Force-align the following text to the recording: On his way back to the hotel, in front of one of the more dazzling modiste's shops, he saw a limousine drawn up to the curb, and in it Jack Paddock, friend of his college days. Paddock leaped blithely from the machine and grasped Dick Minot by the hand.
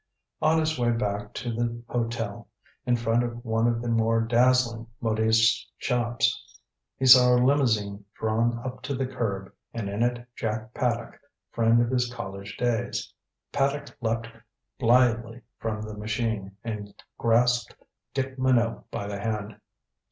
On 0.41 0.57
his 0.57 0.79
way 0.79 0.89
back 0.89 1.31
to 1.35 1.53
the 1.53 1.79
hotel, 1.87 2.47
in 2.87 2.95
front 2.95 3.21
of 3.21 3.45
one 3.45 3.67
of 3.67 3.83
the 3.83 3.87
more 3.87 4.19
dazzling 4.19 4.87
modiste's 4.99 5.69
shops, 5.77 6.43
he 6.97 7.05
saw 7.05 7.35
a 7.35 7.37
limousine 7.37 8.03
drawn 8.15 8.57
up 8.65 8.81
to 8.81 8.95
the 8.95 9.05
curb, 9.05 9.53
and 9.75 9.87
in 9.89 10.01
it 10.01 10.25
Jack 10.35 10.73
Paddock, 10.73 11.19
friend 11.51 11.79
of 11.83 11.91
his 11.91 12.11
college 12.11 12.57
days. 12.57 13.13
Paddock 13.51 13.95
leaped 14.01 14.29
blithely 14.79 15.43
from 15.59 15.83
the 15.83 15.93
machine 15.95 16.57
and 16.63 16.95
grasped 17.19 17.75
Dick 18.15 18.39
Minot 18.39 18.89
by 18.89 19.05
the 19.05 19.19
hand. 19.19 19.57